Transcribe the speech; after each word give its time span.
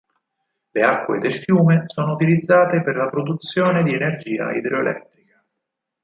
Le 0.71 0.81
acque 0.81 1.19
del 1.19 1.35
fiume 1.35 1.83
sono 1.85 2.13
utilizzate 2.13 2.81
per 2.81 2.95
la 2.95 3.07
produzione 3.07 3.83
di 3.83 3.93
energia 3.93 4.51
idroelettrica. 4.51 5.45